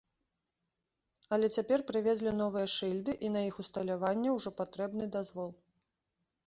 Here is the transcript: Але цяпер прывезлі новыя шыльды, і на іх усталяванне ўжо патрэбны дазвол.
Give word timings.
Але 1.37 1.47
цяпер 1.57 1.79
прывезлі 1.91 2.31
новыя 2.41 2.67
шыльды, 2.77 3.11
і 3.29 3.33
на 3.37 3.41
іх 3.49 3.55
усталяванне 3.67 4.29
ўжо 4.39 4.49
патрэбны 4.63 5.05
дазвол. 5.17 5.51